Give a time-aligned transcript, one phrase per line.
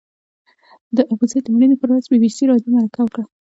[0.95, 3.23] د ابوزید د مړینې پر ورځ بي بي سي راډیو مرکه وکړه.